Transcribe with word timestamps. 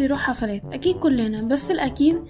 يروح 0.00 0.20
حفلات 0.20 0.62
أكيد 0.72 0.96
كلنا 0.96 1.42
بس 1.42 1.70
الاكيد 1.70 2.22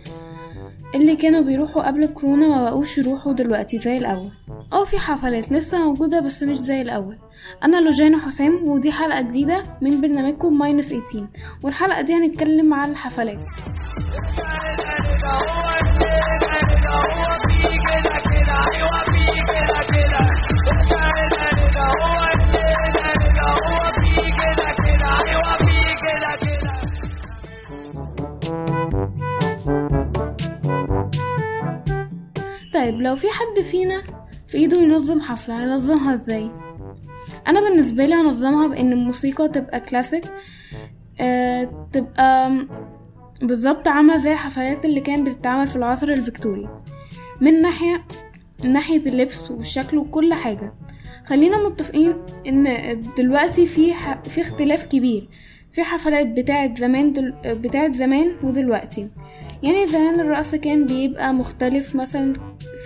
اللي 0.95 1.17
كانوا 1.17 1.41
بيروحوا 1.41 1.87
قبل 1.87 2.07
كورونا 2.07 2.48
ما 2.48 2.64
بقوش 2.64 2.98
يروحوا 2.98 3.32
دلوقتي 3.32 3.79
زي 3.79 3.98
الأول 3.98 4.30
آه 4.73 4.84
في 4.84 4.98
حفلات 4.98 5.52
لسه 5.52 5.84
موجودة 5.84 6.20
بس 6.20 6.43
مش 6.43 6.56
زي 6.56 6.83
الأول 6.83 7.19
انا 7.64 7.80
لوجانا 7.80 8.19
حسام 8.19 8.69
ودي 8.69 8.93
حلقة 8.93 9.20
جديدة 9.20 9.62
من 9.83 10.01
برنامجكم 10.01 10.59
ماينس 10.59 10.88
18 10.88 11.27
والحلقة 11.62 12.01
دي 12.02 12.14
هنتكلم 12.14 12.75
عن 12.75 12.91
الحفلات 12.91 13.38
لو 33.00 33.16
في 33.16 33.27
حد 33.30 33.62
فينا 33.62 34.02
في 34.48 34.56
ايده 34.59 34.80
ينظم 34.82 35.20
حفلة 35.20 35.60
هينظمها 35.62 36.14
إزاي؟ 36.14 36.50
أنا 37.46 37.60
بالنسبة 37.60 38.06
لي 38.06 38.14
هنظمها 38.14 38.66
بإن 38.66 38.92
الموسيقى 38.92 39.48
تبقى 39.48 39.80
كلاسيك 39.80 40.24
آه 41.20 41.88
تبقى 41.92 42.52
بالظبط 43.42 43.88
عاملة 43.88 44.16
زي 44.16 44.32
الحفلات 44.32 44.84
اللي 44.84 45.00
كانت 45.00 45.26
بتتعمل 45.26 45.68
في 45.68 45.76
العصر 45.76 46.09
الفيكتوري 46.09 46.68
من 47.40 47.62
ناحية 47.62 48.04
من 48.64 48.73
ناحية 48.73 48.98
اللبس 49.10 49.51
والشكل 49.51 49.98
وكل 49.98 50.34
حاجة. 50.34 50.74
خلينا 51.26 51.68
متفقين 51.68 52.14
إن 52.46 52.66
دلوقتي 53.16 53.66
في 53.66 53.95
ح... 53.95 54.23
في 54.23 54.40
اختلاف 54.40 54.85
كبير. 54.85 55.29
في 55.73 55.82
حفلات 55.82 56.26
بتاعت 56.26 56.79
زمان 56.79 57.12
دل... 57.12 57.35
بتاعت 57.45 57.95
زمان 57.95 58.37
ودلوقتي. 58.42 59.09
يعني 59.62 59.87
زمان 59.87 60.20
الرقص 60.20 60.54
كان 60.54 60.87
بيبقى 60.87 61.35
مختلف 61.35 61.96
مثلا 61.96 62.32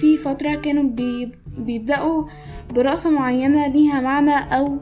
في 0.00 0.16
فترة 0.16 0.54
كانوا 0.54 0.82
بي... 0.90 1.32
بيبدأوا 1.58 2.24
برقصة 2.74 3.10
معينة 3.10 3.66
ليها 3.66 4.00
معنى 4.00 4.56
أو 4.56 4.78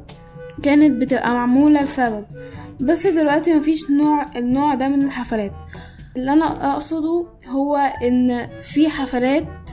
كانت 0.63 1.03
بتبقى 1.03 1.35
معمولة 1.35 1.83
لسبب 1.83 2.25
بس 2.81 3.07
دلوقتي 3.07 3.55
مفيش 3.55 3.91
نوع 3.91 4.23
النوع 4.37 4.75
ده 4.75 4.89
من 4.89 5.03
الحفلات. 5.03 5.53
اللي 6.17 6.33
أنا 6.33 6.73
أقصده 6.73 7.27
هو 7.49 7.77
إن 8.03 8.49
في 8.61 8.89
حفلات 8.89 9.71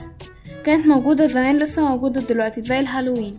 كانت 0.64 0.86
موجودة 0.86 1.26
زمان 1.26 1.56
لسه 1.58 1.88
موجودة 1.88 2.20
دلوقتي 2.20 2.62
زي 2.62 2.80
الهالوين. 2.80 3.36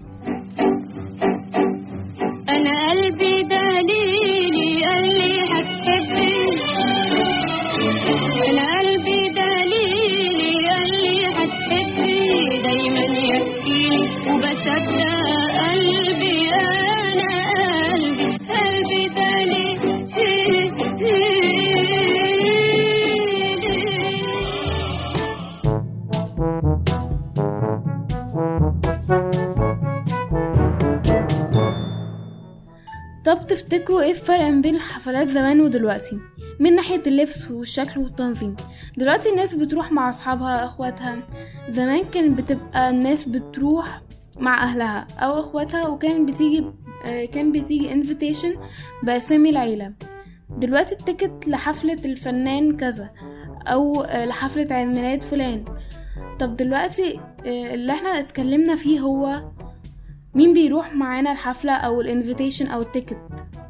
إيه 34.01 34.09
الفرق 34.11 34.45
ما 34.45 34.61
بين 34.61 34.75
الحفلات 34.75 35.27
زمان 35.27 35.61
ودلوقتي؟ 35.61 36.19
من 36.59 36.75
ناحية 36.75 37.01
اللبس 37.07 37.51
والشكل 37.51 37.99
والتنظيم. 38.01 38.55
دلوقتي 38.97 39.29
الناس 39.29 39.55
بتروح 39.55 39.91
مع 39.91 40.09
أصحابها 40.09 40.65
أخواتها. 40.65 41.17
زمان 41.69 41.99
كان 42.11 42.35
بتبقى 42.35 42.89
الناس 42.89 43.25
بتروح 43.29 44.01
مع 44.39 44.63
أهلها 44.63 45.07
أو 45.19 45.39
أخواتها 45.39 45.87
وكان 45.87 46.25
بتيجي 46.25 46.65
آه، 47.05 47.25
كان 47.25 47.51
بتيجي 47.51 47.93
invitation 47.93 48.55
بأسامي 49.03 49.49
العيلة. 49.49 49.93
دلوقتي 50.49 50.91
ال 50.91 50.99
ticket 50.99 51.47
لحفلة 51.47 51.97
الفنان 52.05 52.77
كذا 52.77 53.09
أو 53.67 54.01
آه، 54.01 54.25
لحفلة 54.25 54.67
عيد 54.71 54.87
ميلاد 54.87 55.23
فلان. 55.23 55.65
طب 56.39 56.55
دلوقتي 56.55 57.19
آه، 57.45 57.73
اللي 57.73 57.91
إحنا 57.93 58.19
اتكلمنا 58.19 58.75
فيه 58.75 58.99
هو 58.99 59.51
مين 60.35 60.53
بيروح 60.53 60.93
معانا 60.95 61.31
الحفلة 61.31 61.73
أو 61.73 62.01
ال 62.01 62.07
invitation 62.07 62.67
أو 62.67 62.81
ال 62.81 62.86
ticket؟ 62.86 63.17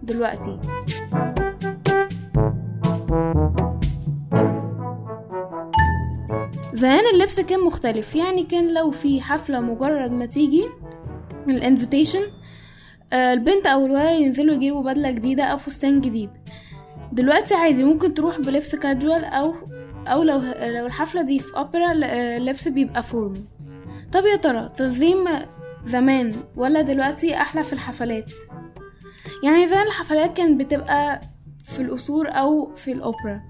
دلوقتي. 0.04 0.60
زمان 6.74 7.00
اللبس 7.14 7.40
كان 7.40 7.60
مختلف. 7.66 8.16
يعني 8.16 8.44
كان 8.44 8.74
لو 8.74 8.92
في 8.92 9.22
حفلة 9.22 9.60
مجرد 9.60 10.12
ما 10.12 10.26
تيجي 10.26 10.66
ال 11.50 11.56
invitation 11.56 12.22
البنت 13.14 13.66
أو 13.68 13.86
الولد 13.86 14.22
ينزلوا 14.22 14.56
يجيبوا 14.56 14.84
بدلة 14.84 15.12
جديدة 15.12 15.44
أو 15.44 15.58
فستان 15.58 16.02
جديد. 16.02 16.30
دلوقتي 17.12 17.56
عادي 17.56 17.84
ممكن 17.84 18.14
تروح 18.14 18.40
بلبس 18.40 18.76
كاجوال 18.76 19.24
أو 19.26 19.54
أو 20.08 20.24
لو 20.24 20.38
لو 20.62 20.86
الحفلة 20.86 21.22
دي 21.22 21.40
في 21.40 21.58
أوبرا 21.58 21.92
اللبس 22.38 22.68
بيبقى 22.68 23.04
formal 23.04 23.44
طب 24.12 24.26
يا 24.26 24.36
ترى 24.36 24.70
تنظيم 24.76 25.26
زمان 25.84 26.36
ولا 26.56 26.82
دلوقتي 26.82 27.36
أحلى 27.36 27.64
في 27.64 27.74
الحفلات؟ 27.74 28.32
يعني 29.44 29.68
زمان 29.68 29.88
الحفلات 29.88 30.38
كانت 30.38 30.62
بتبقى 30.62 31.22
في 31.66 31.82
القصور 31.82 32.28
أو 32.30 32.74
في 32.76 32.92
الأوبرا. 32.92 33.42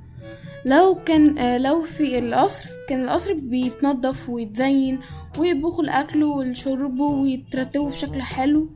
لو 0.65 0.95
كان 1.05 1.37
آه، 1.37 1.57
لو 1.57 1.81
في 1.81 2.19
القصر 2.19 2.69
كان 2.89 3.03
القصر 3.03 3.33
بيتنضف 3.33 4.29
ويتزين 4.29 4.99
ويطبخوا 5.39 5.83
الأكل 5.83 6.23
والشرب 6.23 6.99
ويترتبوا 6.99 7.89
في 7.89 7.97
شكل 7.97 8.21
حلو 8.21 8.69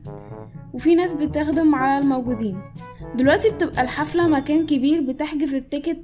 وفي 0.74 0.94
ناس 0.94 1.12
بتخدم 1.12 1.74
على 1.74 1.98
الموجودين. 2.02 2.60
دلوقتي 3.14 3.50
بتبقى 3.50 3.82
الحفلة 3.82 4.28
مكان 4.28 4.66
كبير 4.66 5.00
بتحجز 5.00 5.54
ال 5.54 5.60
ticket 5.60 5.98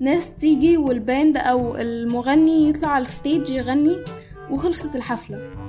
ناس 0.00 0.34
تيجي 0.34 0.76
وال 0.76 0.96
band 0.96 1.36
أو 1.36 1.76
المغني 1.76 2.68
يطلع 2.68 2.88
على 2.88 3.02
ال 3.02 3.10
stage 3.10 3.50
يغني 3.50 3.96
وخلصت 4.50 4.96
الحفلة. 4.96 5.59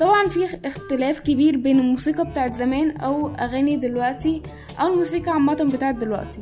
طبعا 0.00 0.28
في 0.28 0.58
اختلاف 0.64 1.20
كبير 1.20 1.56
بين 1.56 1.78
الموسيقى 1.80 2.24
بتاعت 2.30 2.54
زمان 2.54 2.90
أو 2.96 3.28
أغاني 3.28 3.76
دلوقتي 3.76 4.42
أو 4.80 4.92
الموسيقى 4.92 5.30
عامة 5.32 5.54
بتاعت 5.74 5.94
دلوقتي. 5.94 6.40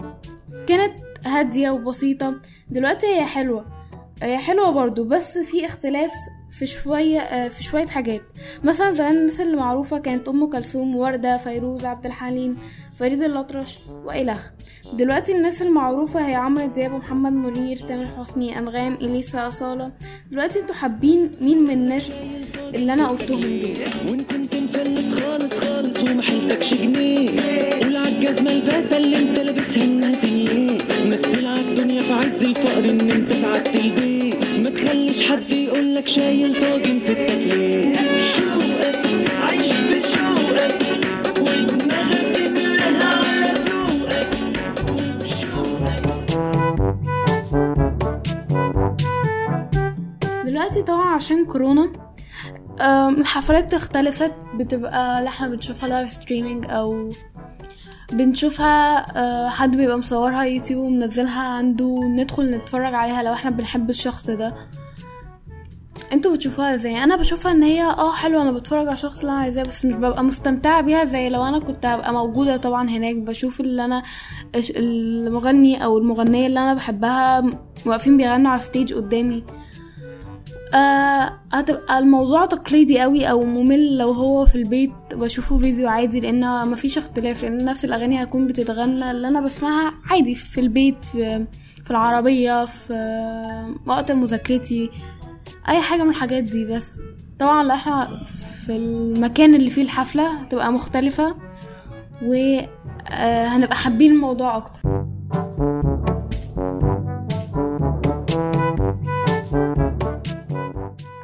كانت 0.67 0.93
هادية 1.27 1.71
وبسيطة 1.71 2.35
دلوقتي 2.71 3.07
هي 3.07 3.25
حلوة. 3.25 3.67
هي 4.23 4.39
حلوة 4.39 4.71
برضو 4.71 5.05
بس 5.05 5.39
في 5.39 5.67
اختلاف 5.67 6.11
في 6.51 6.67
شوية 6.67 7.19
آه، 7.21 7.49
في 7.49 7.63
شوية 7.63 7.87
حاجات. 7.87 8.23
مثلا 8.65 8.93
زمان 8.93 9.17
الناس 9.17 9.41
اللي 9.41 9.57
معروفة 9.57 9.99
كانت 9.99 10.29
أم 10.29 10.51
كلثوم 10.51 10.97
وردة 10.97 11.37
فيروز 11.37 11.85
عبد 11.85 12.07
الحليم 12.07 12.59
فريد 12.99 13.23
الأطرش 13.23 13.81
وإلخ 14.05 14.51
دلوقتي 14.93 15.37
الناس 15.37 15.63
المعروفة 15.63 16.29
هي 16.29 16.35
عمرو 16.35 16.67
دياب 16.67 16.93
ومحمد 16.93 17.33
منير 17.33 17.77
تامر 17.79 18.07
حسني 18.07 18.59
أنغام 18.59 18.95
إليسا 18.95 19.49
أصالة. 19.49 19.93
دلوقتي 20.31 20.61
أنتوا 20.61 20.75
حابين 20.75 21.37
مين 21.41 21.65
من 21.65 21.71
الناس 21.71 22.13
اللي 22.75 22.93
أنا 22.93 23.09
قلتهم 23.09 23.41
دول. 23.41 23.71
وان 24.09 24.25
كنت 24.25 24.55
مفلس 24.55 25.15
خالص 25.21 25.59
خالص 25.61 26.03
وما 26.03 26.23
حيلتكش 26.23 26.75
جنيه. 26.75 27.31
قول 27.83 27.97
عالجزمة 27.97 28.51
الباتة 28.53 28.97
اللي 28.97 29.17
انت 29.19 29.39
لابسها 29.39 29.85
الناس 29.85 30.25
ليه 30.25 30.79
مثل 31.07 31.47
عالدنيا 31.47 32.03
في 32.03 32.13
عز 32.13 32.45
الفقر 32.45 32.85
ان 32.85 33.11
انت 33.11 33.33
سعدت 33.33 33.77
البيت. 33.77 34.45
ما 34.63 34.71
تخليش 34.71 35.23
حد 35.31 35.53
يقولك 35.53 36.09
شايل 36.09 36.61
طاجن 36.61 37.01
ستك 37.01 37.31
ليه؟ 37.47 37.97
بشوقك 38.17 39.03
عيش 39.43 39.73
بشوقك. 39.73 40.79
ودماغك 41.41 42.37
تملاها 42.37 43.05
على 43.05 43.53
ذوقك. 43.59 44.29
وبشوقك 44.91 46.03
دلوقتي 50.45 50.83
طبعا 50.83 51.05
عشان 51.15 51.45
كورونا 51.45 51.93
الحفلات 52.83 53.75
اختلفت. 53.75 54.33
بتبقى 54.55 55.19
اللي 55.19 55.29
إحنا 55.29 55.49
بنشوفها 55.49 55.89
live 55.89 56.11
streaming 56.11 56.67
أو 56.71 57.11
بنشوفها 58.13 59.07
أه، 59.19 59.49
حد 59.49 59.77
بيبقى 59.77 59.99
مصورها 59.99 60.43
يوتيوب 60.45 60.85
ومنزلها 60.85 61.43
عنده 61.43 62.01
ندخل 62.05 62.51
نتفرج 62.51 62.95
عليها 62.95 63.23
لو 63.23 63.33
إحنا 63.33 63.51
بنحب 63.51 63.91
الشخص 63.91 64.31
ده. 64.31 64.55
أنتوا 66.13 66.35
بتشوفوها 66.35 66.75
إزاي؟ 66.75 67.05
أنا 67.05 67.17
بشوفها 67.17 67.53
ان 67.53 67.63
هي 67.63 67.83
آه 67.83 68.13
حلوة. 68.13 68.43
أنا 68.43 68.53
بتفرج 68.53 68.87
على 68.87 68.95
الشخص 68.95 69.21
اللي 69.21 69.33
أنا 69.33 69.41
عايزاه 69.41 69.63
بس 69.63 69.85
مش 69.85 69.95
ببقى 69.95 70.25
مستمتعة 70.25 70.81
بيها 70.81 71.05
زي 71.05 71.29
لو 71.29 71.45
أنا 71.45 71.59
كنت 71.59 71.87
هبقى 71.87 72.13
موجودة 72.13 72.57
طبعا 72.57 72.89
هناك. 72.91 73.17
بشوف 73.17 73.61
اللي 73.61 73.85
أنا 73.85 74.03
المغني 74.77 75.85
أو 75.85 75.99
المغنية 75.99 76.47
اللي 76.47 76.61
أنا 76.61 76.75
بحبها 76.75 77.43
واقفين 77.87 78.17
بيغنوا 78.17 78.51
على 78.51 78.61
ستيج 78.61 78.95
قدامي. 78.95 79.45
آه 80.75 81.33
هتبقى 81.53 81.99
الموضوع 81.99 82.47
تقليدي 82.47 83.01
قوي 83.01 83.31
أو 83.31 83.45
ممل 83.45 83.99
لو 83.99 84.13
هو 84.13 84.47
في 84.47 84.55
البيت 84.55 84.91
بشوفه 85.13 85.59
فيديو 85.59 85.89
عادي 85.89 86.21
لأن 86.21 86.69
مفيش 86.69 86.99
اختلاف 86.99 87.43
لأن 87.45 87.65
نفس 87.65 87.85
الأغاني 87.85 88.23
هتكون 88.23 88.47
بتتغنى 88.47 89.11
اللي 89.11 89.29
أنا 89.29 89.41
بسمعها 89.41 89.95
عادي 90.11 90.35
في 90.35 90.61
البيت 90.61 91.05
في, 91.05 91.47
في 91.85 91.91
العربية 91.91 92.65
في 92.67 92.93
وقت 93.87 94.13
مذاكرتي 94.13 94.91
أي 95.69 95.81
حاجة 95.81 96.03
من 96.03 96.11
الحاجات 96.11 96.45
دي. 96.45 96.65
بس 96.65 96.99
طبعا 97.39 97.65
لو 97.65 97.71
إحنا 97.71 98.23
في 98.67 98.77
المكان 98.77 99.55
اللي 99.55 99.71
فيه 99.71 99.83
الحفلة 99.83 100.37
هتبقى 100.41 100.73
مختلفة 100.73 101.35
وهنبقى 102.23 103.77
حابين 103.77 104.11
الموضوع 104.11 104.57
أكتر. 104.57 105.02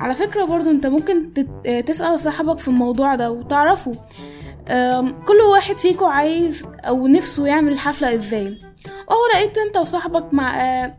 على 0.09 0.17
فكرة 0.17 0.45
برضو 0.45 0.71
انت 0.71 0.87
ممكن 0.87 1.33
تت- 1.35 1.85
تسأل 1.87 2.21
صاحبك 2.21 2.59
في 2.59 2.69
الموضوع 2.69 3.15
ده 3.15 3.31
وتعرفه. 3.31 3.93
كل 5.27 5.41
واحد 5.53 5.79
فيكو 5.79 6.05
عايز 6.05 6.65
أو 6.85 7.07
نفسه 7.07 7.47
يعمل 7.47 7.79
حفلة 7.79 8.15
إزاي. 8.15 8.59
أو 9.11 9.17
لقيت 9.35 9.59
انت 9.59 9.77
وصاحبك 9.77 10.35
مع 10.35 10.61
آه، 10.85 10.95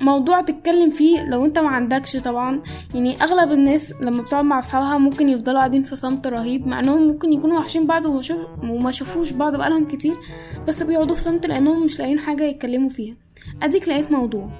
موضوع 0.00 0.40
تتكلم 0.40 0.90
فيه 0.90 1.22
لو 1.22 1.44
انت 1.44 1.58
ما 1.58 1.68
عندكش 1.68 2.16
طبعا. 2.16 2.62
يعني 2.94 3.22
أغلب 3.22 3.52
الناس 3.52 3.94
لما 4.02 4.22
بتقعد 4.22 4.44
مع 4.44 4.58
أصحابها 4.58 4.98
ممكن 4.98 5.28
يفضلوا 5.28 5.58
قاعدين 5.58 5.82
في 5.82 5.96
صمت 5.96 6.26
رهيب 6.26 6.66
مع 6.66 6.80
إنهم 6.80 7.08
ممكن 7.08 7.32
يكونوا 7.32 7.58
وحشين 7.58 7.86
بعض 7.86 8.06
وما 8.06 8.22
شوف 8.22 8.38
وما 8.62 8.90
شافوش 8.90 9.32
بعض 9.32 9.56
بقالهم 9.56 9.86
كتير 9.86 10.16
بس 10.68 10.82
بيقعدوا 10.82 11.14
في 11.14 11.20
صمت 11.20 11.46
لأنهم 11.46 11.84
مش 11.84 11.98
لاقيين 11.98 12.18
حاجة 12.18 12.42
يتكلموا 12.44 12.90
فيها. 12.90 13.14
أديك 13.62 13.88
لقيت 13.88 14.10
موضوع. 14.12 14.50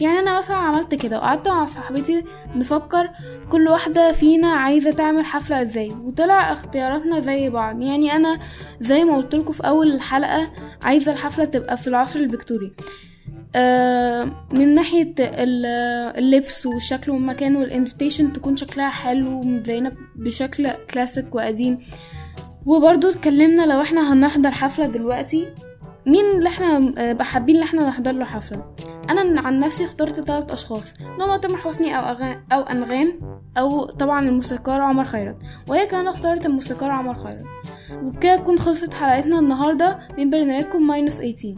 يعني 0.00 0.18
أنا 0.18 0.38
مثلا 0.38 0.56
عملت 0.56 0.94
كده 0.94 1.16
وقعدت 1.18 1.48
مع 1.48 1.64
صاحبتي 1.64 2.24
نفكر 2.56 3.10
كل 3.50 3.68
واحدة 3.68 4.12
فينا 4.12 4.48
عايزة 4.48 4.90
تعمل 4.92 5.24
حفلة 5.24 5.62
إزاي 5.62 5.90
وطلع 6.04 6.52
اختياراتنا 6.52 7.20
زي 7.20 7.50
بعض. 7.50 7.82
يعني 7.82 8.16
أنا 8.16 8.38
زي 8.80 9.04
ما 9.04 9.16
قلت 9.16 9.36
في 9.36 9.66
أول 9.66 9.92
الحلقة 9.92 10.50
عايزة 10.82 11.12
الحفلة 11.12 11.44
تبقى 11.44 11.76
في 11.76 11.86
العصر 11.88 12.20
الفيكتوري. 12.20 12.72
آه، 13.56 14.46
من 14.52 14.74
ناحية 14.74 15.14
ال- 15.20 15.66
اللبس 16.18 16.66
والشكل 16.66 17.12
والمكان 17.12 17.56
وال 17.56 17.69
invitation 17.69 18.32
تكون 18.32 18.56
شكلها 18.56 18.88
حلو 18.90 19.40
ومزينة 19.40 19.92
بشكل 20.16 20.68
كلاسيك 20.70 21.34
وقديم. 21.34 21.78
وبرضو 22.66 23.08
اتكلمنا 23.08 23.62
لو 23.72 23.80
إحنا 23.80 24.12
هنحضر 24.12 24.50
حفلة 24.50 24.86
دلوقتي 24.86 25.48
مين 26.06 26.24
اللي 26.36 26.48
إحنا 26.48 26.94
آه، 26.98 27.22
حابين 27.22 27.56
إن 27.56 27.62
إحنا 27.62 27.88
نحضر 27.88 28.12
له 28.12 28.24
حفلة؟ 28.24 28.74
أنا 29.10 29.40
عن 29.40 29.60
نفسي 29.60 29.84
اخترت 29.84 30.20
ثلاث 30.20 30.52
أشخاص 30.52 30.94
اللي 31.00 31.24
هما 31.24 31.36
تامر 31.36 31.56
حسني 31.56 31.98
أو 31.98 32.02
أغا... 32.02 32.42
أو 32.52 32.62
أنغام 32.62 33.20
أو 33.58 33.84
طبعا 33.84 34.28
الموسيقار 34.28 34.80
عمر 34.80 35.04
خيرت 35.04 35.36
وهي 35.68 35.86
كمان 35.86 36.08
اختارت 36.08 36.46
الموسيقار 36.46 36.90
عمر 36.90 37.14
خيرت. 37.14 37.44
وبكده 38.02 38.36
تكون 38.36 38.58
خلصت 38.58 38.94
حلقتنا 38.94 39.38
النهارده 39.38 39.98
من 40.18 40.30
برنامجكم 40.30 40.86
ماينس 40.86 41.18
18 41.18 41.54